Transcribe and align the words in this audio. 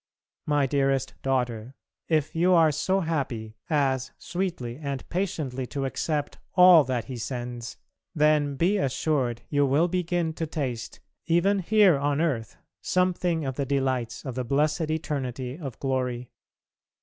My 0.47 0.65
dearest 0.65 1.13
daughter, 1.21 1.75
if 2.07 2.33
you 2.35 2.53
are 2.55 2.71
so 2.71 3.01
happy 3.01 3.57
as 3.69 4.11
sweetly 4.17 4.77
and 4.77 5.07
patiently 5.09 5.67
to 5.67 5.85
accept 5.85 6.39
all 6.55 6.83
that 6.85 7.05
He 7.05 7.17
sends, 7.17 7.77
then 8.15 8.55
be 8.55 8.77
assured 8.77 9.43
you 9.49 9.63
will 9.63 9.87
begin 9.87 10.33
to 10.33 10.47
taste 10.47 11.01
even 11.27 11.59
here 11.59 11.99
on 11.99 12.19
earth 12.19 12.57
something 12.81 13.45
of 13.45 13.57
the 13.57 13.65
delights 13.67 14.25
of 14.25 14.33
the 14.33 14.43
blessed 14.43 14.89
eternity 14.89 15.55
of 15.59 15.77
glory. 15.77 16.31